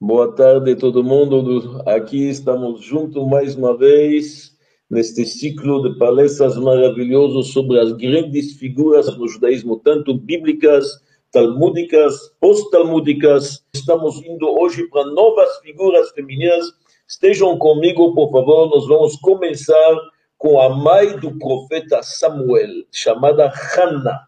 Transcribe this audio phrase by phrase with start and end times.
[0.00, 1.80] Boa tarde, todo mundo.
[1.86, 4.50] Aqui estamos juntos mais uma vez
[4.90, 10.84] neste ciclo de palestras maravilhosos sobre as grandes figuras do judaísmo, tanto bíblicas,
[11.30, 13.64] talmúdicas, pós-talmúdicas.
[13.72, 16.66] Estamos indo hoje para novas figuras femininas.
[17.08, 18.68] Estejam comigo, por favor.
[18.70, 19.96] Nós vamos começar
[20.36, 24.26] com a mãe do profeta Samuel, chamada Hannah.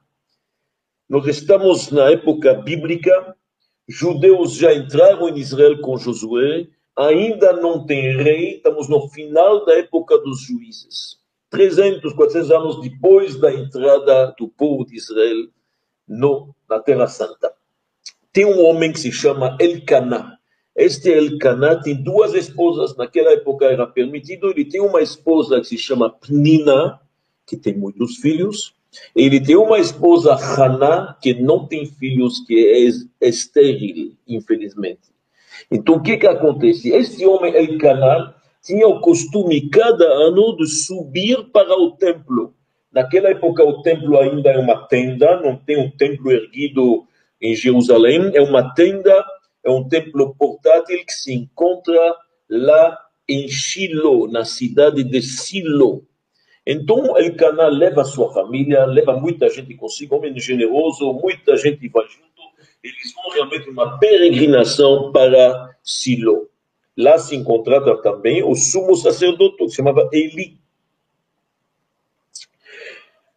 [1.08, 3.36] Nós estamos na época bíblica
[3.88, 9.74] judeus já entraram em Israel com Josué, ainda não tem rei, estamos no final da
[9.74, 11.18] época dos juízes.
[11.50, 15.48] 300, 400 anos depois da entrada do povo de Israel
[16.08, 17.52] no, na Terra Santa.
[18.32, 20.36] Tem um homem que se chama Elcaná.
[20.74, 25.78] Este Elcaná tem duas esposas, naquela época era permitido, ele tem uma esposa que se
[25.78, 27.00] chama Pnina,
[27.46, 28.75] que tem muitos filhos,
[29.14, 35.10] ele tem uma esposa, Haná, que não tem filhos, que é estéril, infelizmente.
[35.70, 36.90] Então, o que que acontece?
[36.90, 42.54] Este homem, El Canal, tinha o costume, cada ano, de subir para o templo.
[42.92, 47.04] Naquela época, o templo ainda é uma tenda, não tem um templo erguido
[47.40, 49.24] em Jerusalém, é uma tenda,
[49.64, 52.16] é um templo portátil que se encontra
[52.48, 56.04] lá em Shiloh, na cidade de Silo.
[56.66, 62.04] Então, El Cana leva sua família, leva muita gente consigo, homem generoso, muita gente vai
[62.08, 62.26] junto.
[62.82, 66.48] Eles vão realmente uma peregrinação para Silo.
[66.96, 70.58] Lá se encontrava também o sumo sacerdote, que se chamava Eli.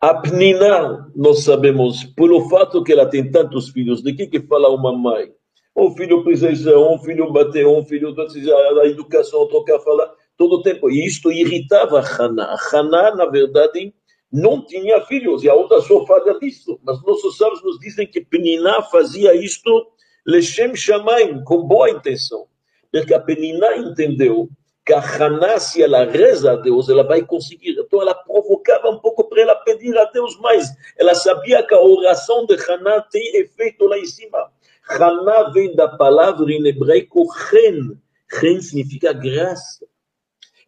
[0.02, 4.69] A Pnina, nós sabemos, pelo fato que ela tem tantos filhos, de que, que fala
[4.69, 5.31] uma mãe?
[5.75, 10.89] Um filho precisa, um filho bateu, um filho da educação, toca falar todo o tempo.
[10.89, 12.55] E isto irritava Haná.
[12.71, 13.93] Haná, na verdade,
[14.31, 16.79] não tinha filhos, e a outra só fala disso.
[16.83, 19.87] Mas nossos sábios nos dizem que Peniná fazia isto
[20.25, 22.47] Lechem Shamaim, com boa intenção.
[22.91, 24.49] Porque a Peniná entendeu
[24.85, 27.78] que a Haná, se ela reza a Deus, ela vai conseguir.
[27.78, 30.69] Então ela provocava um pouco para ela pedir a Deus mais.
[30.97, 34.51] Ela sabia que a oração de Haná tem efeito lá em cima.
[34.88, 37.99] Haná vem da palavra em hebraico Chen.
[38.39, 39.88] Chen significa graça.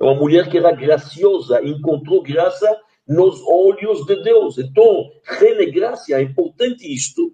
[0.01, 2.75] É uma mulher que era graciosa, encontrou graça
[3.07, 4.57] nos olhos de Deus.
[4.57, 7.31] Então, rene graça, é importante isto.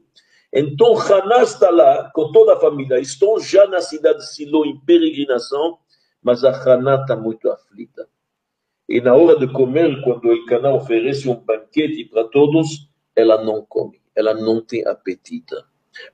[0.51, 2.99] Então, Haná está lá com toda a família.
[2.99, 5.77] Estão já na cidade de Silo em peregrinação,
[6.21, 8.05] mas a Haná está muito aflita.
[8.89, 13.65] E na hora de comer, quando o Elcaná oferece um banquete para todos, ela não
[13.65, 15.55] come, ela não tem apetite.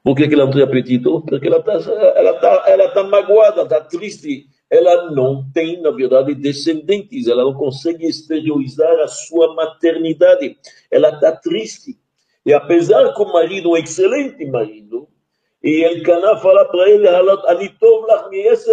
[0.04, 1.04] Por que, ela não tem apetite?
[1.04, 1.74] Porque ela está
[2.16, 7.54] ela tá, ela tá magoada, está triste ela não tem, na verdade, descendentes, ela não
[7.54, 10.58] consegue exteriorizar a sua maternidade,
[10.90, 12.00] ela está triste.
[12.44, 15.08] E apesar que o marido é um excelente marido,
[15.62, 18.08] e ele Caná fala para ele, Anitov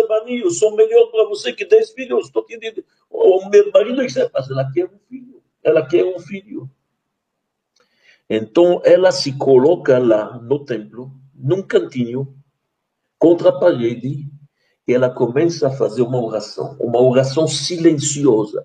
[0.09, 4.00] bani, eu sou melhor para você que dez filhos, estou te dizendo, o meu marido
[4.00, 6.71] é mas ela quer um filho, ela quer um filho.
[8.28, 12.34] Então ela se coloca lá no templo, num cantinho,
[13.19, 14.25] contra a parede,
[14.89, 18.65] ela começa a fazer uma oração, uma oração silenciosa.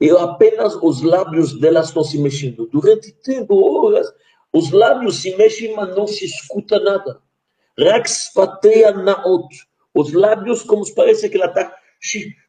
[0.00, 2.68] E apenas os lábios dela estão se mexendo.
[2.72, 4.06] Durante tempo, horas,
[4.52, 7.20] os lábios se mexem, mas não se escuta nada.
[7.78, 9.46] Rax fateia naot.
[9.94, 11.74] Os lábios, como parece que ela está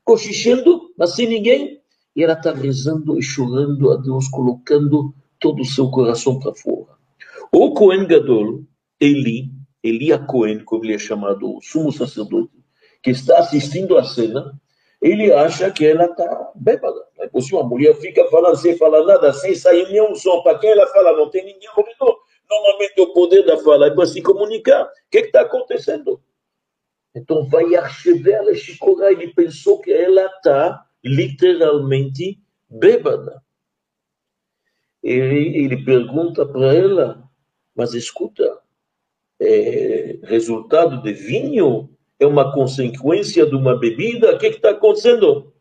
[0.03, 1.81] cochichando, mas sem ninguém.
[2.15, 6.97] E ela está rezando e chorando a Deus, colocando todo o seu coração para fora.
[7.51, 8.63] O Cohen Gadol,
[8.99, 9.51] Eli,
[9.83, 12.51] Eli a Cohen, como ele é chamado, o sumo sacerdote,
[13.01, 14.59] que está assistindo a cena,
[15.01, 17.05] ele acha que ela está bêbada.
[17.17, 20.41] Não é possível, a mulher fica falando sem falar nada, sem sair nenhum som.
[20.41, 22.19] Para quem ela fala, não tem ninguém ouvindo.
[22.49, 24.83] Normalmente o poder da fala é para se comunicar.
[24.83, 26.21] O que está acontecendo?
[27.15, 32.39] Então vai Archevela Chicorá, ele pensou que ela está literalmente
[32.69, 33.41] bêbada.
[35.01, 37.23] Ele, ele pergunta para ela,
[37.73, 38.59] mas escuta,
[39.39, 44.35] é resultado de vinho é uma consequência de uma bebida?
[44.35, 45.53] O que está acontecendo?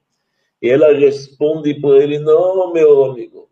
[0.60, 3.48] Ela responde para ele: Não, meu amigo,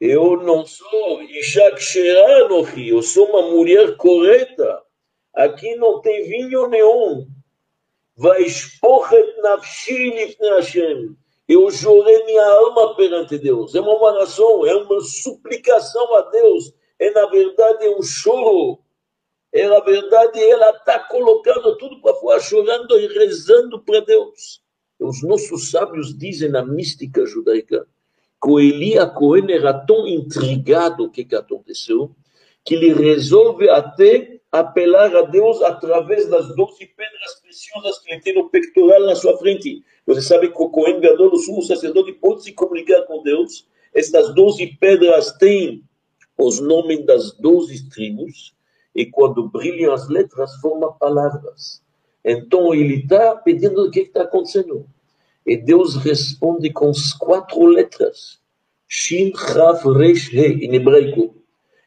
[0.00, 4.82] eu não sou Ishak Sheranohi, eu sou uma mulher correta.
[5.34, 7.26] Aqui não tem vinho nenhum.
[8.16, 9.08] Vai expor
[9.42, 11.16] nafshi Hashem.
[11.48, 13.74] Eu jurei minha alma perante Deus.
[13.74, 16.74] É uma oração, é uma suplicação a Deus.
[16.98, 18.80] É, na verdade, um choro
[19.52, 24.60] é, na verdade, ela está colocando tudo para fora, chorando e rezando para Deus.
[25.00, 27.86] Os nossos sábios dizem na mística judaica
[28.42, 32.14] que o Elia Cohen era tão intrigado o que, que aconteceu,
[32.64, 38.34] que ele resolve até apelar a Deus através das doze pedras preciosas que ele tem
[38.34, 39.82] no pectoral na sua frente.
[40.06, 43.66] Você sabe que o Cohen Gadol, o sumo sacerdote, pode se comunicar com Deus.
[43.94, 45.82] Estas doze pedras têm
[46.36, 48.54] os nomes das doze tribos,
[48.98, 51.80] e quando brilham as letras, formam palavras.
[52.24, 54.86] Então ele está pedindo o que está acontecendo.
[55.46, 58.40] E Deus responde com as quatro letras.
[58.88, 61.36] Shin, Chaf, Resh, He, em hebraico.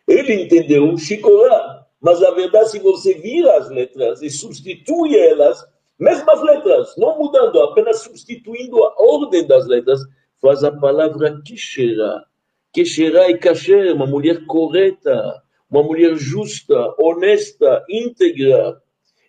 [0.08, 5.62] Ele entendeu Shikorá, mas a verdade, se você vira as letras e substitui elas,
[6.00, 10.00] mesmas letras, não mudando, apenas substituindo a ordem das letras,
[10.42, 12.24] faz a palavra Kishera.
[12.72, 18.82] Kishera e Kasher, uma mulher correta, uma mulher justa, honesta, íntegra.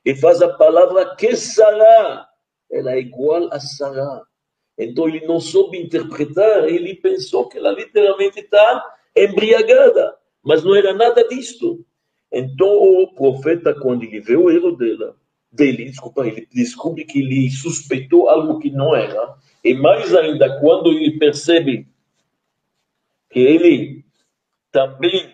[0.05, 2.27] E faz a palavra Kesara,
[2.69, 4.23] ela é igual a Sarah.
[4.77, 8.85] Então ele não soube interpretar, ele pensou que ela literalmente está
[9.15, 11.87] embriagada, mas não era nada disto.
[12.33, 15.15] Então o profeta, quando ele vê o erro dela,
[15.53, 20.91] dele, desculpa, ele descobre que ele suspeitou algo que não era, e mais ainda quando
[20.91, 21.87] ele percebe
[23.31, 24.05] que ele
[24.73, 25.32] também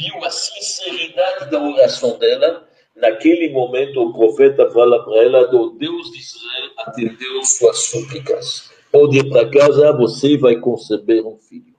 [0.00, 2.68] viu a sinceridade da oração dela,
[3.00, 8.70] Naquele momento, o profeta fala para ela: do Deus de Israel atendeu suas súplicas.
[8.92, 11.74] Pode ir para casa, você vai conceber um filho.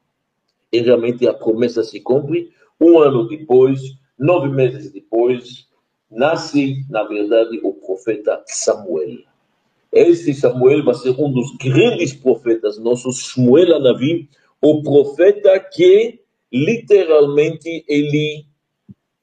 [0.72, 2.52] E realmente a promessa se cumpre.
[2.80, 3.80] Um ano depois,
[4.18, 5.68] nove meses depois,
[6.10, 9.20] nasce, na verdade, o profeta Samuel.
[9.92, 14.30] Este Samuel vai ser um dos grandes profetas nossos, Shmuel Anavi,
[14.62, 16.21] o profeta que
[16.52, 18.46] literalmente ele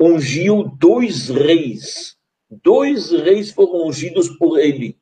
[0.01, 2.17] ungiu dois reis.
[2.51, 4.97] Dois reis foram ungidos por ele.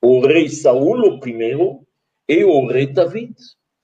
[0.00, 1.80] O rei Saul, o primeiro,
[2.28, 3.34] e o rei David.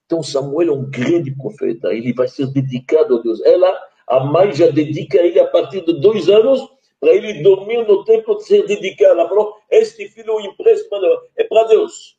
[0.07, 1.89] Então, Samuel é um grande profeta.
[1.89, 3.41] Ele vai ser dedicado a Deus.
[3.45, 3.77] Ela,
[4.09, 6.69] a mãe, já dedica ele a partir de dois anos
[7.01, 9.19] para ele dormir no templo de ser dedicado.
[9.19, 10.97] Ela falou: Este filho empresta
[11.37, 12.19] é para Deus.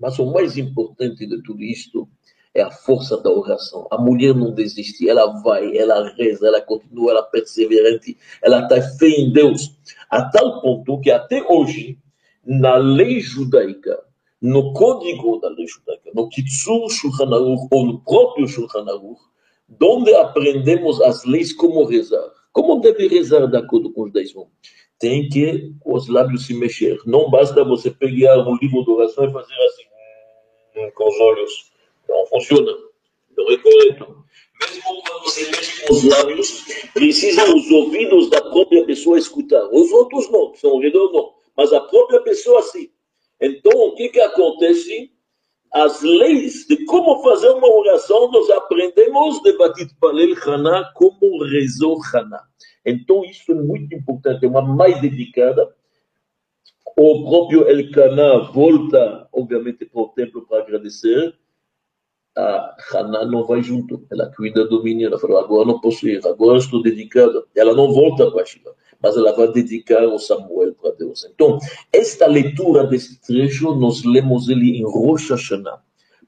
[0.00, 2.08] Mas o mais importante de tudo isto
[2.54, 3.86] é a força da oração.
[3.90, 8.80] A mulher não desiste, ela vai, ela reza, ela continua, ela é perseverante, ela está
[8.98, 9.74] fé em Deus,
[10.10, 11.98] a tal ponto que até hoje,
[12.44, 14.02] na lei judaica,
[14.40, 19.20] no código da lei judaica, no Kitsur Shulchan Aruch, ou no próprio Shulchan Aruch,
[19.80, 22.28] onde aprendemos as leis como rezar.
[22.52, 24.50] Como deve rezar de acordo com o judaísmo?
[24.98, 26.98] Tem que os lábios se mexer.
[27.06, 31.71] Não basta você pegar um livro de oração e fazer assim, com os olhos
[32.12, 32.72] não funciona.
[33.36, 34.24] Não é correto.
[34.60, 36.64] Mesmo quando você mexe com os lábios,
[36.94, 39.62] precisam os ouvidos da própria pessoa escutar.
[39.72, 41.32] Os outros não, são redor não.
[41.56, 42.90] Mas a própria pessoa sim.
[43.40, 45.10] Então, o que, que acontece?
[45.72, 51.98] As leis de como fazer uma oração, nós aprendemos de Batit Palel Haná, como rezou
[52.12, 52.42] Haná.
[52.84, 55.74] Então, isso é muito importante, é uma mais dedicada.
[56.96, 61.34] O próprio Elkanah volta, obviamente, para o templo para agradecer
[62.36, 65.10] a Haná não vai junto, ela cuida do menino.
[65.10, 67.44] Ela falou: agora não posso ir, agora estou dedicada.
[67.54, 71.24] Ela não volta para Shiva, mas ela vai dedicar o Samuel para Deus.
[71.24, 71.58] Então,
[71.92, 75.80] esta leitura desse trecho, nós lemos ele em Rosh Hashanah.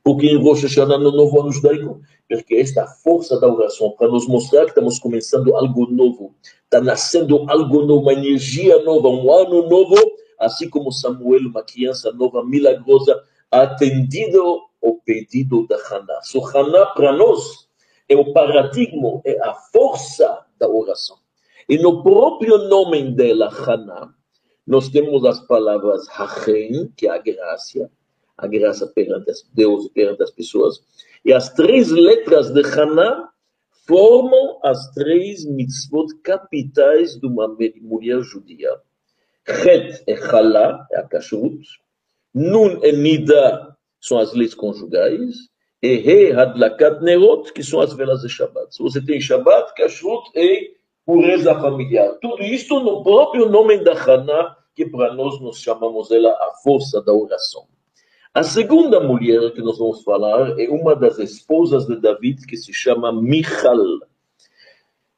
[0.03, 4.27] Porque em Rosh Hashanah, no novo ano judaico, porque esta força da oração, para nos
[4.29, 6.35] mostrar que estamos começando algo novo,
[6.65, 9.94] está nascendo algo novo, uma energia nova, um ano novo,
[10.39, 13.19] assim como Samuel, uma criança nova, milagrosa,
[13.51, 16.20] atendido o pedido da Haná.
[16.22, 17.69] So, Haná, para nós,
[18.08, 21.17] é o paradigma, é a força da oração.
[21.69, 24.12] E no próprio nome dela, Haná,
[24.67, 27.91] nós temos as palavras Hachen, que é a graça,
[28.36, 30.82] a graça perante Deus e perante as pessoas.
[31.24, 33.31] E as três letras de Haná
[33.86, 38.81] formam as três mitzvot capitais de uma mulher judia.
[39.46, 41.60] Het é Halá, é a kashrut.
[42.32, 45.49] Nun é Nida, são as leis conjugais,
[45.82, 48.75] e He Hadlakat Nerot, que são as velas de Shabbat.
[48.75, 50.75] Se você tem Shabbat, Kashrut e
[51.06, 52.19] pureza familiar.
[52.20, 57.01] Tudo isso no próprio nome da Haná, que para nós nós chamamos ela a força
[57.03, 57.65] da oração.
[58.34, 62.75] A segunda mulher que nós vamos falar é uma das esposas de David, que se
[62.75, 63.79] chama Michal.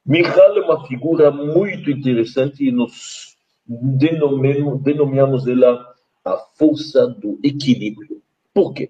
[0.04, 5.92] Michal é uma figura muito interessante e nós denominamos, denominamos ela
[6.24, 8.22] a força do equilíbrio.
[8.56, 8.88] Por quê?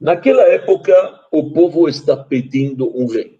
[0.00, 0.94] Naquela época,
[1.30, 3.38] o povo está pedindo um rei.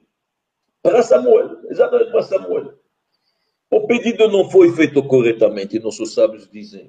[0.82, 2.75] Para Samuel, exatamente para Samuel.
[3.71, 6.87] O pedido não foi feito corretamente, nossos sábios dizem.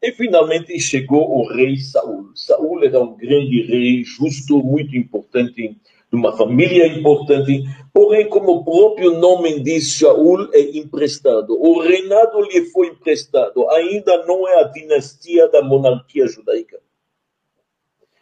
[0.00, 2.30] E finalmente chegou o rei Saul.
[2.34, 5.76] Saul era um grande rei, justo, muito importante
[6.10, 11.60] de uma família importante, porém, como o próprio nome diz, Shaul é emprestado.
[11.60, 16.80] O reinado lhe foi emprestado, ainda não é a dinastia da monarquia judaica.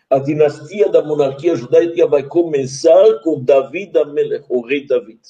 [0.09, 5.21] A dinastia da monarquia judaica vai começar com David Amelech, o rei David.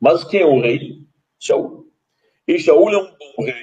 [0.00, 0.98] Mas quem é o rei?
[1.38, 1.86] Shaul.
[2.46, 3.54] E Shaul é um bom rei,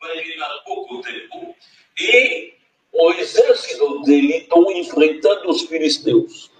[0.00, 1.54] vai reinar pouco tempo.
[2.00, 2.52] E
[2.92, 6.51] o exército dele estão enfrentando os filisteus.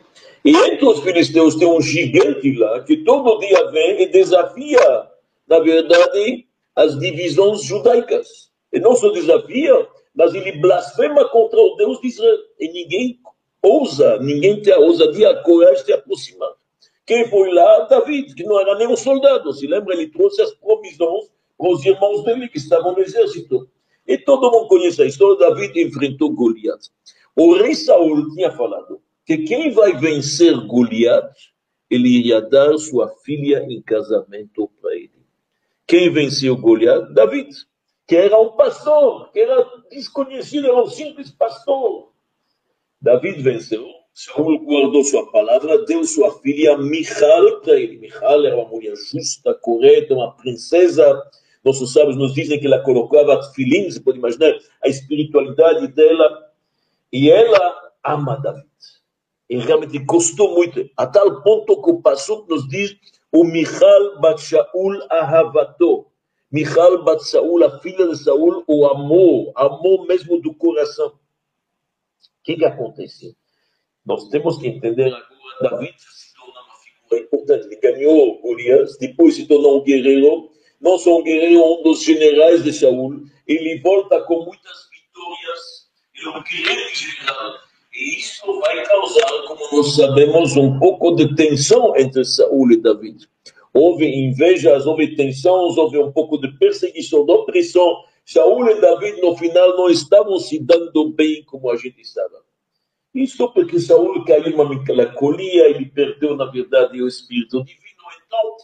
[0.45, 5.09] E entre os filisteus tem um gigante lá que todo dia vem e desafia,
[5.47, 8.51] na verdade, as divisões judaicas.
[8.73, 12.39] E não só desafia, mas ele blasfema contra o Deus de Israel.
[12.59, 13.21] E ninguém
[13.63, 16.51] ousa, ninguém tem a ousadia, a coragem de se aproximar.
[17.07, 17.81] Quem foi lá?
[17.89, 19.53] David, que não era nem um soldado.
[19.53, 23.69] Se lembra, ele trouxe as provisões para os irmãos dele que estavam no exército.
[24.09, 25.37] E todo mundo conhece a história.
[25.37, 26.89] David enfrentou Goliat.
[27.37, 31.33] O rei Saul tinha falado que quem vai vencer Goliat,
[31.89, 35.11] ele iria dar sua filha em casamento para ele.
[35.87, 37.13] Quem venceu Goliat?
[37.13, 37.55] David,
[38.07, 42.13] que era um pastor, que era desconhecido, era um simples pastor.
[43.01, 47.99] David venceu, Saul guardou sua palavra, deu sua filha Michal para ele.
[47.99, 51.23] Michal era uma mulher justa, correta, uma princesa.
[51.65, 54.53] Nossos sábios nos dizem que ela colocava filim, você pode imaginar
[54.83, 56.51] a espiritualidade dela.
[57.13, 58.67] E ela ama David
[59.49, 62.97] e realmente gostou muito, a tal ponto que o Passuk nos diz
[63.31, 66.07] o Michal Bat Shaul Ahavato.
[66.51, 71.09] Michal Bat Saul, a filha de Saul, o amor, amor mesmo do coração.
[71.09, 71.15] O
[72.45, 73.35] que, que aconteceu?
[74.05, 77.67] Nós temos que entender agora, David se torna uma figura importante.
[77.67, 82.63] Ele ganhou Golias, depois se tornou um guerreiro, não só um guerreiro, um dos generais
[82.63, 83.23] de Saul.
[83.47, 87.72] Ele volta com muitas vitórias, ele é um grande general
[88.03, 93.29] e isso vai causar, como nós sabemos, um pouco de tensão entre Saul e David.
[93.73, 98.05] Houve invejas, houve tensões, houve um pouco de perseguição, de opressão.
[98.25, 102.43] Saul e David, no final, não estavam se dando bem como a gente estava.
[103.15, 108.03] Isso porque Saul caiu numa melancolia, ele perdeu, na verdade, o espírito divino.
[108.27, 108.57] Então,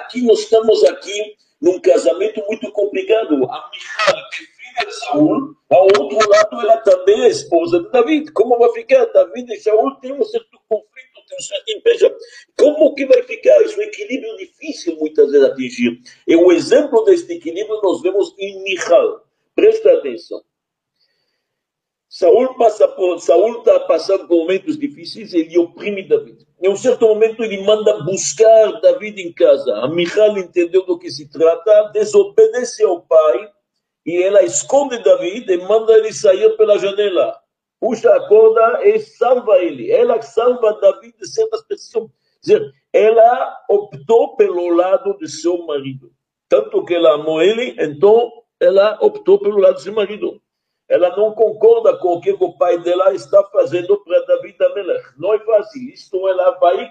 [0.00, 3.34] aqui nós estamos aqui num casamento muito complicado.
[3.50, 8.32] A Michal, que de Saul, ao outro lado ela também é esposa de David.
[8.32, 9.04] Como vai ficar?
[9.06, 12.16] David e Saul têm um certo conflito, têm um certo inveja.
[12.56, 13.60] Como que vai ficar?
[13.62, 16.00] Isso é um equilíbrio difícil muitas vezes atingir.
[16.26, 19.24] E o exemplo deste equilíbrio nós vemos em Michal.
[19.54, 20.42] Presta atenção.
[22.08, 26.46] Saul passa Saul está passando por momentos difíceis, ele oprime David.
[26.60, 29.74] Em um certo momento ele manda buscar David em casa.
[29.76, 33.50] A Michal entendeu do que se trata, desobedece ao pai
[34.08, 37.38] e ela esconde David e manda ele sair pela janela.
[37.78, 39.92] Puxa a corda e salva ele.
[39.92, 42.08] Ela salva David de certas pessoas.
[42.40, 46.10] Dizer, ela optou pelo lado de seu marido.
[46.48, 50.40] Tanto que ela amou ele, então ela optou pelo lado de seu marido.
[50.88, 55.04] Ela não concorda com o que o pai dela está fazendo para David Amelech.
[55.18, 55.82] Não é fácil.
[55.90, 56.90] Isto ela vai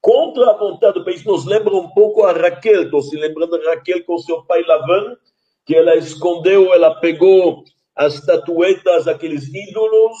[0.00, 1.08] contra a vontade.
[1.08, 2.82] Isso nos lembra um pouco a Raquel.
[2.82, 5.16] Estou se lembrando de Raquel com seu pai Lavan
[5.68, 7.62] que ela escondeu, ela pegou
[7.94, 10.16] as estatuetas, aqueles ídolos,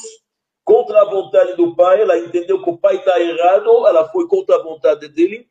[0.62, 4.56] contra a vontade do pai, ela entendeu que o pai está errado, ela foi contra
[4.56, 5.48] a vontade dele.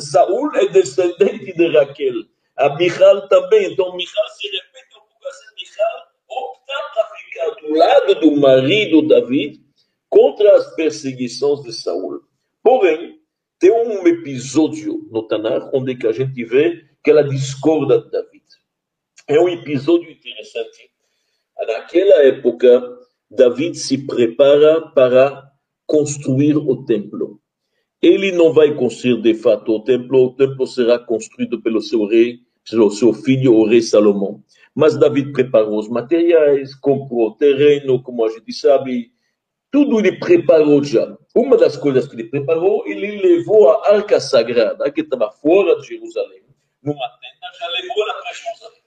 [0.00, 2.14] Saul é descendente de Raquel.
[2.56, 7.74] A Michal também, então Michal se repete um pouco assim, Michal opta para ficar do
[7.76, 9.60] lado do marido David
[10.08, 12.22] contra as perseguições de Saul.
[12.62, 13.20] Porém,
[13.58, 18.33] tem um episódio no Tanar onde que a gente vê que ela discorda de David.
[19.26, 20.90] É um episódio interessante.
[21.66, 22.82] Naquela época,
[23.30, 25.50] David se prepara para
[25.86, 27.40] construir o templo.
[28.02, 32.40] Ele não vai construir de fato o templo, o templo será construído pelo seu rei,
[32.70, 34.42] pelo seu filho, o rei Salomão.
[34.74, 39.10] Mas David preparou os materiais, comprou o terreno, como a gente sabe,
[39.70, 41.16] tudo ele preparou já.
[41.34, 45.88] Uma das coisas que ele preparou, ele levou a arca sagrada, que estava fora de
[45.88, 46.42] Jerusalém,
[46.82, 48.83] numa tenda, já levou ela para Jerusalém.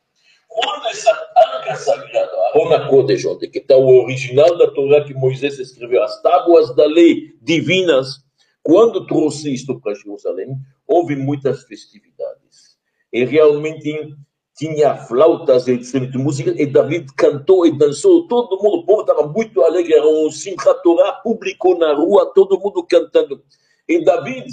[0.57, 6.01] Quando essa arca sagrada, Arona Kodesh, que está o original da Torá que Moisés escreveu,
[6.01, 8.25] as tábuas da lei divinas,
[8.63, 10.55] quando trouxe isto para Jerusalém,
[10.87, 12.75] houve muitas festividades.
[13.13, 14.15] E realmente
[14.57, 16.09] tinha flautas, etc.
[16.09, 20.07] de música, e David cantou e dançou, todo mundo, o povo estava muito alegre, era
[20.07, 23.43] um Simchat Torah público na rua, todo mundo cantando.
[23.87, 24.47] E David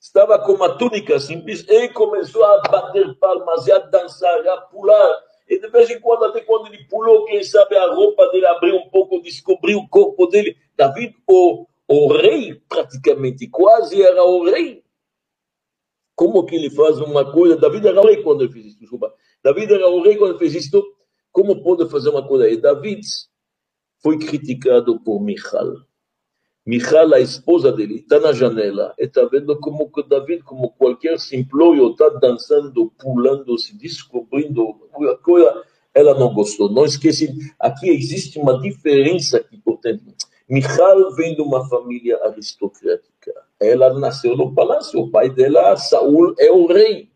[0.00, 5.22] estava com uma túnica simples e começou a bater palmas, e a dançar, a pular,
[5.48, 8.76] e de vez em quando, até quando ele pulou, quem sabe a roupa dele abriu
[8.76, 10.56] um pouco, descobriu o corpo dele.
[10.76, 14.82] David, o, o rei, praticamente, quase era o rei.
[16.16, 17.56] Como que ele faz uma coisa?
[17.56, 19.12] David era o rei quando ele fez isso, desculpa.
[19.42, 20.82] David era o rei quando ele fez isto.
[21.30, 22.48] Como pode fazer uma coisa?
[22.48, 23.02] E David
[24.00, 25.74] foi criticado por Michal.
[26.66, 31.18] Michal, a esposa dele, está na janela e está vendo como que David, como qualquer
[31.18, 34.74] simplório, está dançando, pulando, se descobrindo.
[35.22, 36.70] Coisa, ela não gostou.
[36.70, 40.02] Não esquece, aqui existe uma diferença importante.
[40.48, 43.32] Michal vem de uma família aristocrática.
[43.60, 45.00] Ela nasceu no palácio.
[45.00, 47.10] O pai dela, Saul, é o rei.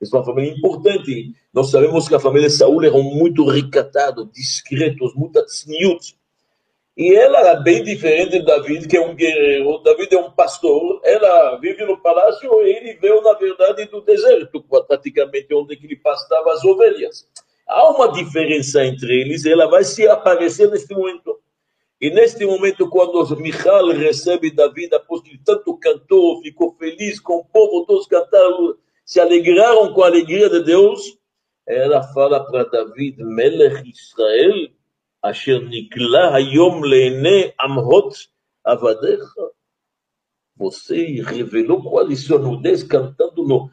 [0.00, 1.34] É uma família importante.
[1.52, 6.19] Nós sabemos que a família de Saul eram muito recatados, discretos, muito tzniut.
[7.00, 9.78] E ela era bem diferente de David, que é um guerreiro.
[9.82, 11.00] David é um pastor.
[11.02, 16.52] Ela vive no palácio e ele veio, na verdade, do deserto, praticamente onde ele pastava
[16.52, 17.26] as ovelhas.
[17.66, 21.40] Há uma diferença entre eles, ela vai se aparecer neste momento.
[21.98, 27.44] E neste momento, quando Michal recebe David, após que tanto cantou, ficou feliz com o
[27.46, 28.76] povo, todos cantaram,
[29.06, 31.16] se alegraram com a alegria de Deus,
[31.66, 34.68] ela fala para David, Melech Israel,
[35.29, 38.13] אשר נגלה היום לעיני אמהות
[38.63, 39.35] עבדיך.
[40.57, 43.69] Você revelou qual é sua nudez cantando, no,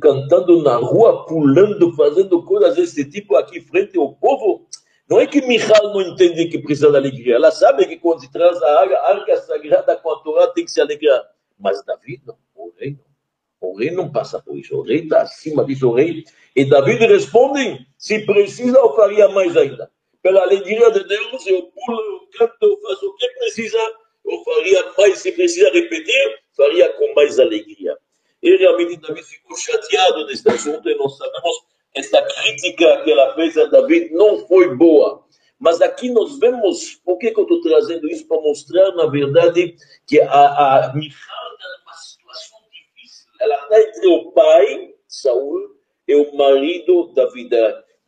[0.00, 4.66] cantando na rua, pulando, fazendo coisas desse tipo aqui frente ao povo.
[5.08, 7.36] Não é que Michal não entende que precisa de alegria.
[7.36, 10.64] Ela sabe que quando se traz a arca, a arca sagrada com a Torá tem
[10.64, 11.22] que se alegrar.
[11.56, 13.68] Mas Davi não, o rei não.
[13.70, 14.76] O rei não passa por isso.
[14.76, 15.88] O rei está acima disso.
[15.88, 16.24] O rei.
[16.56, 19.88] E Davi responde: se precisa, eu faria mais ainda
[20.21, 23.77] pela alegria de Deus, eu pulo, eu canto, eu faço o que precisa,
[24.25, 27.97] eu faria mais, se precisa repetir, faria com mais alegria.
[28.41, 31.59] E realmente Davi ficou chateado neste assunto, e nós sabemos
[31.93, 35.25] que esta crítica que ela fez a Davi não foi boa.
[35.59, 38.25] Mas aqui nós vemos, por que, que eu estou trazendo isso?
[38.27, 39.75] Para mostrar, na verdade,
[40.07, 43.27] que a, a Michal está numa situação difícil.
[43.41, 45.75] Ela está entre o pai, Saul,
[46.07, 47.49] e o marido, Davi.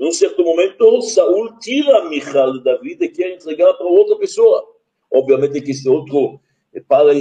[0.02, 4.66] Num certo momento, Saul tira Michal da vida e quer entregar para outra pessoa.
[5.14, 6.42] Obviamente que esse outro,
[6.88, 7.14] para,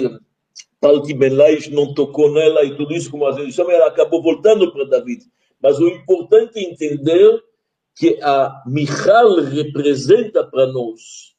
[1.04, 4.72] que Belais não tocou nela e tudo isso, como a gente chama, ela acabou voltando
[4.72, 5.26] para David.
[5.62, 7.44] Mas o importante é entender
[7.94, 11.34] que a Michal representa para nós,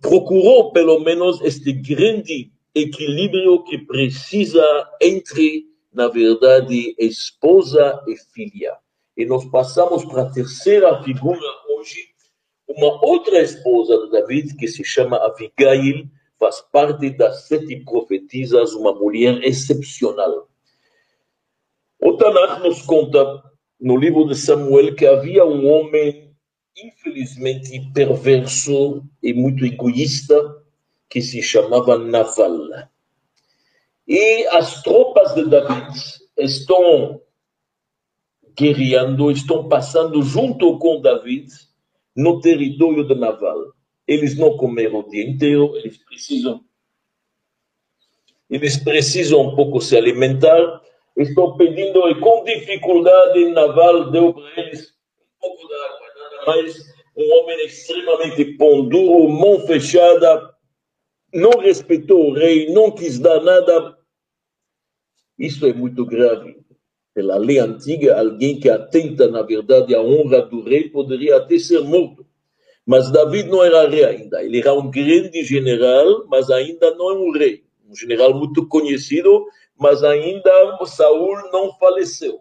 [0.00, 4.62] procurou pelo menos este grande equilíbrio que precisa
[5.02, 8.78] entre, na verdade, esposa e filha.
[9.20, 12.08] E nós passamos para a terceira figura hoje,
[12.66, 18.94] uma outra esposa de David, que se chama Abigail, faz parte das sete profetisas, uma
[18.94, 20.48] mulher excepcional.
[22.00, 23.42] O Tanakh nos conta,
[23.78, 26.34] no livro de Samuel, que havia um homem,
[26.74, 30.64] infelizmente, perverso e muito egoísta,
[31.10, 32.88] que se chamava Naval.
[34.08, 35.92] E as tropas de David
[36.38, 37.20] estão
[38.60, 41.48] guerreando, estão passando junto com David
[42.14, 43.72] no território de Naval.
[44.06, 46.62] Eles não comeram o dia inteiro, eles precisam
[48.50, 50.82] eles precisam um pouco se alimentar,
[51.16, 56.76] estão pedindo e com dificuldade Naval deu para eles um pouco de água, nada mais.
[57.16, 60.52] Um homem extremamente pão duro, mão fechada,
[61.32, 63.96] não respeitou o rei, não quis dar nada.
[65.38, 66.59] Isso é muito grave
[67.14, 71.80] pela lei antiga, alguém que atenta, na verdade, à honra do rei poderia até ser
[71.80, 72.26] morto.
[72.86, 74.42] Mas David não era rei ainda.
[74.42, 77.64] Ele era um grande general, mas ainda não é um rei.
[77.88, 79.46] Um general muito conhecido,
[79.78, 80.50] mas ainda
[80.86, 82.40] Saul não faleceu.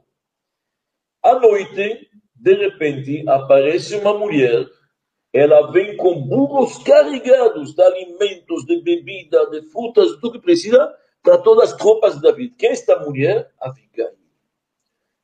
[1.24, 4.68] À noite, de repente, aparece uma mulher.
[5.34, 11.38] Ela vem com burros carregados de alimentos, de bebida, de frutas, tudo que precisa para
[11.38, 12.56] todas as tropas de David.
[12.58, 13.52] Quem é esta mulher?
[13.60, 14.19] Abigail.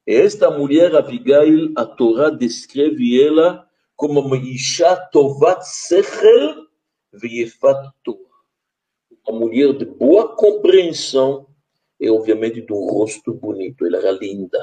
[0.06, 6.66] Esta mulher, Abigail, a Torá descreve ela como uma Isha Tovat Sechel
[8.04, 8.20] Torah.
[9.28, 11.48] Uma mulher de boa compreensão
[12.00, 13.86] e, obviamente, de um rosto bonito.
[13.88, 14.60] Ela era linda.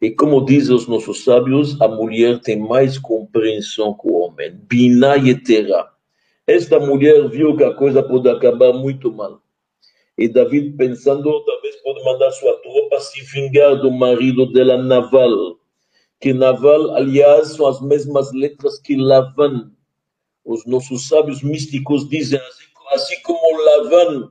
[0.00, 4.58] E como dizem os nossos sábios, a mulher tem mais compreensão que o homem.
[4.66, 5.90] Bina Yetera.
[6.46, 9.39] Esta mulher viu que a coisa pode acabar muito mal.
[10.20, 15.56] E David, pensando, talvez pode mandar sua tropa se vingar do marido dela, Naval.
[16.20, 19.72] Que Naval, aliás, são as mesmas letras que Lavan.
[20.44, 24.30] Os nossos sábios místicos dizem assim, assim como Lavan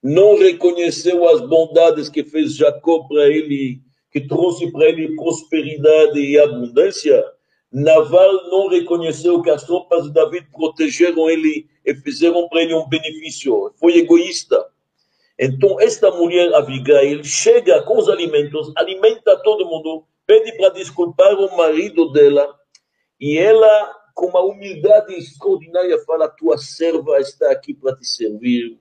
[0.00, 3.80] não reconheceu as bondades que fez Jacó para ele,
[4.12, 7.24] que trouxe para ele prosperidade e abundância,
[7.72, 12.88] Naval não reconheceu que as tropas de David protegeram ele e fizeram para ele um
[12.88, 13.72] benefício.
[13.80, 14.64] Foi egoísta.
[15.38, 21.54] Então, esta mulher, Abigail, chega com os alimentos, alimenta todo mundo, pede para desculpar o
[21.56, 22.54] marido dela,
[23.20, 28.78] e ela, com uma humildade extraordinária, fala: Tua serva está aqui para te servir,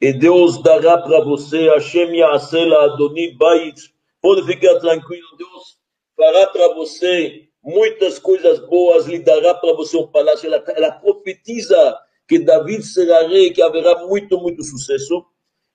[0.00, 3.74] e Deus dará para você, Hashem Yasela Adoni Bait,
[4.22, 5.78] pode ficar tranquilo, Deus
[6.16, 10.46] fará para você muitas coisas boas, lhe dará para você um palácio.
[10.46, 15.26] Ela, ela profetiza que David será rei, que haverá muito, muito sucesso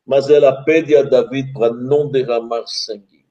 [0.05, 3.23] mas ela pede a David para não derramar sangue.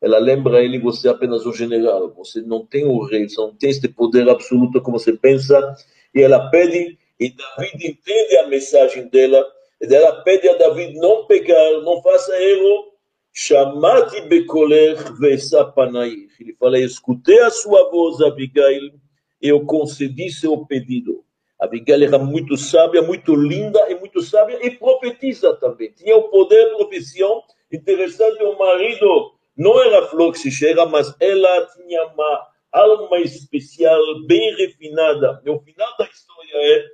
[0.00, 3.40] Ela lembra a ele: você é apenas o general, você não tem o rei, você
[3.40, 5.76] não tem este poder absoluto como você pensa.
[6.14, 9.44] E ela pede, e David entende a mensagem dela,
[9.80, 12.90] e ela pede a David não pecar, não faça erro.
[13.32, 16.26] Chamati bekoler vesapanai.
[16.40, 18.90] Ele fala: escutei a sua voz, Abigail,
[19.40, 21.24] eu concedi seu pedido.
[21.60, 25.92] Abigail era muito sábia, muito linda e muito sábia e profetiza também.
[25.92, 27.42] Tinha o poder de.
[27.70, 35.40] Interessante, o marido não era flor chega, mas ela tinha uma alma especial, bem refinada.
[35.44, 36.84] E o final da história é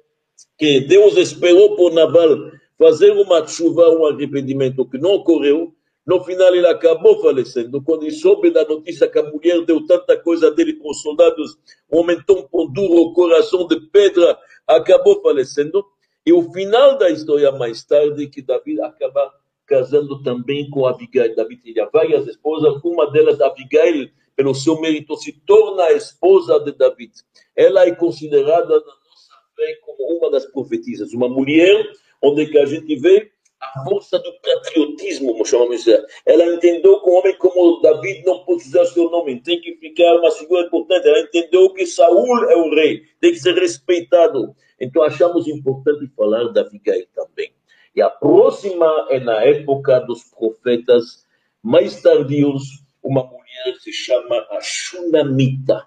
[0.58, 5.72] que Deus esperou por Naval fazer uma chuva, um arrependimento que não ocorreu,
[6.06, 7.82] no final, ele acabou falecendo.
[7.82, 11.58] Quando ele soube da notícia que a mulher deu tanta coisa dele para os soldados,
[11.90, 15.84] um homem tão duro, coração de pedra, acabou falecendo.
[16.24, 19.32] E o final da história, mais tarde, que Davi acaba
[19.64, 21.34] casando também com Abigail.
[21.34, 26.72] Davi tinha várias esposas, uma delas, Abigail, pelo seu mérito, se torna a esposa de
[26.72, 27.10] Davi.
[27.54, 31.84] Ela é considerada na nossa fé como uma das profetisas, uma mulher
[32.22, 36.02] onde que a gente vê a força do patriotismo, chamamos assim.
[36.24, 40.16] Ela entendeu que um homem como David não pode usar seu nome, tem que ficar
[40.16, 41.08] uma figura importante.
[41.08, 44.54] Ela entendeu que Saul é o rei, tem que ser respeitado.
[44.80, 47.52] Então achamos importante falar da Abigail também.
[47.94, 51.24] E a próxima é na época dos profetas
[51.62, 55.86] mais tardios, uma mulher se chama a Shunamita.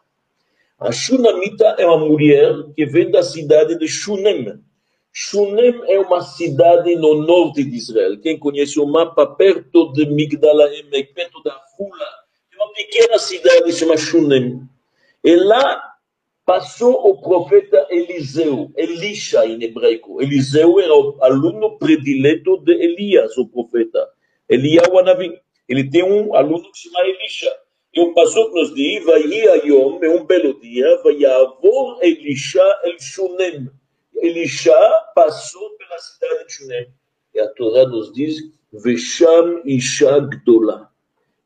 [0.79, 4.59] A Shunamita é uma mulher que vem da cidade de Shunem,
[5.11, 8.19] Shunem é uma cidade no norte de Israel.
[8.19, 12.05] Quem conhece o mapa, perto de Migdalaim, perto da Fula,
[12.53, 14.61] é uma pequena cidade chamada Shunem.
[15.23, 15.81] E lá
[16.45, 20.21] passou o profeta Eliseu, Elisha em hebraico.
[20.21, 24.07] Eliseu era o aluno predileto de Elias, o profeta.
[24.49, 25.39] Eliyahu Anavi.
[25.67, 27.51] Ele tem um aluno que se chama Elisha.
[27.93, 29.21] E um pastor nos diz, vai
[29.65, 33.69] Yom, é um belo dia, vai Yavor Elisha el Shunem.
[34.21, 34.77] Elisha
[35.15, 36.87] passou pela cidade de Shunem.
[37.33, 38.37] E a Torá nos diz,
[38.71, 40.89] Vesham Isha Gdola.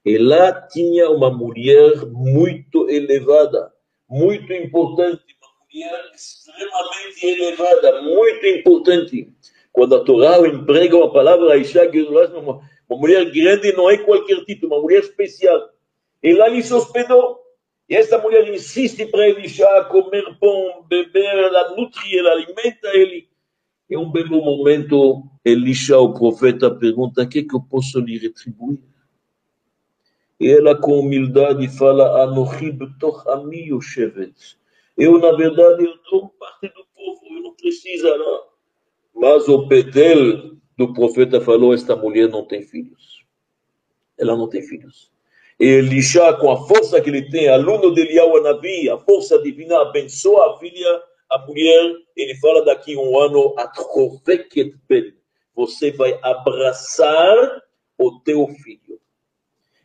[0.05, 3.71] E lá tinha uma mulher muito elevada,
[4.09, 9.31] muito importante, uma mulher extremamente elevada, muito importante.
[9.71, 14.43] Quando a Torá emprega uma palavra, Isha Gdola, uma, uma mulher grande não é qualquer
[14.45, 15.69] título, uma mulher especial.
[16.21, 17.42] E lá lhe se hospedou.
[17.93, 23.29] E essa mulher insiste para ele já comer pão, beber, ela nutre, ela alimenta ele.
[23.87, 28.79] Em um belo momento, Elisha, o profeta, pergunta: o que, que eu posso lhe retribuir?
[30.39, 32.23] E ela, com humildade, fala.
[34.97, 38.41] Eu, na verdade, eu estou parte do povo, eu não preciso, não.
[39.13, 43.23] Mas o Betel do profeta falou: esta mulher não tem filhos.
[44.17, 45.12] Ela não tem filhos.
[45.63, 50.55] Elisha, com a força que ele tem, aluno de Eliyahu Navi, a força divina abençoa
[50.55, 53.55] a filha, a mulher, ele fala daqui um ano,
[55.55, 57.61] você vai abraçar
[57.97, 58.99] o teu filho.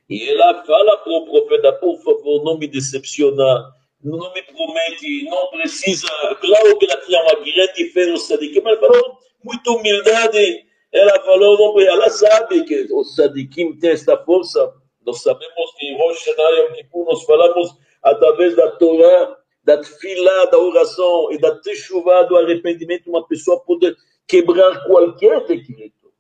[0.09, 3.71] E ela fala para o profeta, por favor, não me decepcionar,
[4.03, 6.09] não me promete, não precisa,
[6.41, 11.59] claro que ela tinha uma grande fé no Sadiq, mas falou, muita humildade, ela falou,
[11.59, 14.73] não, ela sabe que o Sadiqim tem esta força,
[15.09, 20.44] nós sabemos que em Rosh Hashanah Yom Kippur nós falamos através da Torá, da Tfilá,
[20.47, 26.12] da oração e da Teshuvah, do arrependimento, uma pessoa pode quebrar qualquer decreto.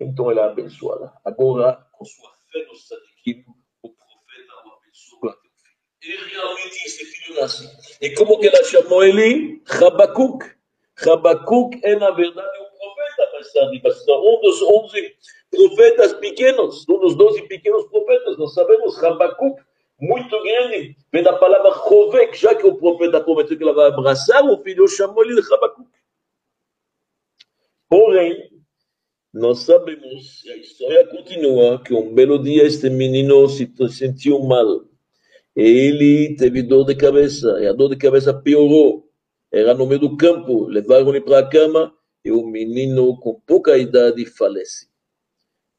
[0.00, 1.12] Então ela é abençoada.
[1.22, 3.44] Agora, com sua fé no Sadikim,
[3.82, 5.38] o profeta o abençoa
[6.02, 7.98] Ele realmente, esse filho nasce.
[8.00, 9.62] E como que ela chamou ele?
[9.66, 10.56] Rabakuk.
[10.96, 12.67] Rabakuk é, na verdade, um
[13.52, 15.14] sabe, um dos onze
[15.50, 19.60] profetas pequenos, um dos doze pequenos profetas, nós sabemos, Habacuc,
[20.00, 24.44] muito grande, vem da palavra Chovek, já que o profeta prometeu que ela vai abraçar
[24.44, 25.88] o filho, chamou ele de Habacuc.
[27.88, 28.50] Porém,
[29.32, 34.84] nós sabemos, e a história continua, que um belo dia este menino se sentiu mal.
[35.56, 39.08] ele teve dor de cabeça, e a dor de cabeça piorou.
[39.50, 41.92] Era no meio do campo, levaram ele para a cama,
[42.24, 44.88] e o menino, com pouca idade, falece.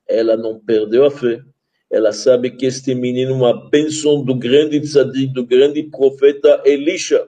[0.08, 1.42] Ela não perdeu a fé,
[1.90, 7.28] ela sabe que este menino é uma bênção do grande tzadik, do grande profeta Elisha.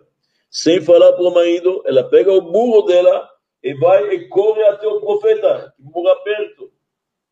[0.50, 3.30] Sem falar para o marido, ela pega o burro dela
[3.64, 6.72] e vai e corre até o profeta, que mora perto.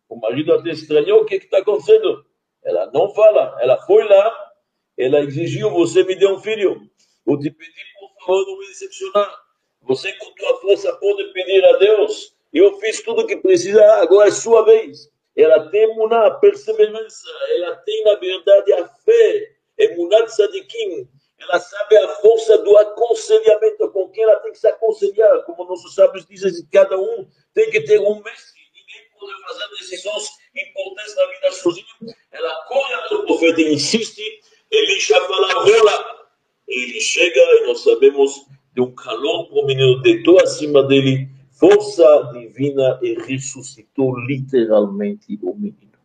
[0.08, 2.26] O marido até estranhou, o que está acontecendo?
[2.63, 4.52] Ela não fala, ela foi lá,
[4.98, 6.82] ela exigiu, você me dê um filho.
[7.26, 9.49] Vou te pedir, por favor, não me decepcionar.
[9.89, 12.36] Você, com tua força, pode pedir a Deus.
[12.54, 15.12] Eu fiz tudo o que precisa, agora é sua vez.
[15.36, 19.52] Ela tem a perseverança, ela tem, na verdade, a fé.
[19.80, 25.41] Emuná Tzadikim, ela sabe a força do aconselhamento, com quem ela tem que se aconselhar.
[25.45, 28.62] Como nossos sábios dizem, cada um tem que ter um mestre.
[28.75, 32.15] Ninguém pode fazer decisões importantes na vida sozinho.
[32.32, 34.21] Ela corre até o profeta e insiste.
[34.69, 36.30] Ele já fala, rola.
[36.67, 38.45] Ele chega e nós sabemos
[38.80, 46.00] de um calor menino, deitou acima dele, força divina e ressuscitou literalmente o menino.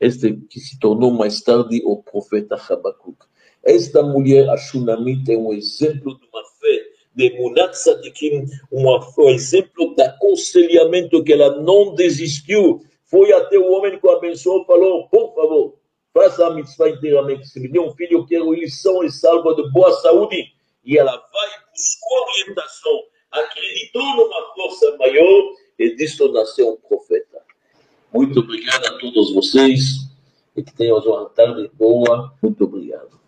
[0.00, 3.18] Este que se tornou mais tarde o profeta Habacuc.
[3.62, 6.82] Esta mulher, a Shunamit, é um exemplo de uma fé
[7.14, 12.80] de Munat Sadikim, um exemplo de aconselhamento que ela não desistiu.
[13.04, 15.74] Foi até o homem que o abençoou e falou: por favor,
[16.14, 17.46] faça a mitzvah inteiramente.
[17.46, 20.52] Se me dê um filho, eu quero ele são e salvo de boa saúde.
[20.84, 21.50] E ela vai,
[21.82, 27.42] buscou orientação, acreditou numa força maior e disso nasceu um profeta.
[28.12, 30.08] Muito obrigado a todos vocês
[30.56, 32.34] e que tenham uma tarde boa.
[32.42, 33.21] Muito obrigado.